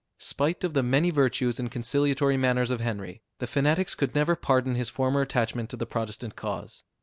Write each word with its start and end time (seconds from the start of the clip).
Spite 0.17 0.63
of 0.63 0.73
the 0.73 0.81
many 0.81 1.11
virtues 1.11 1.59
and 1.59 1.69
conciliatory 1.69 2.35
manners 2.35 2.71
of 2.71 2.79
Henry, 2.79 3.21
the 3.37 3.45
fanatics 3.45 3.93
could 3.93 4.15
never 4.15 4.35
pardon 4.35 4.73
his 4.73 4.89
former 4.89 5.21
attachment 5.21 5.69
to 5.69 5.77
the 5.77 5.85
Protestant 5.85 6.35
cause. 6.35 6.83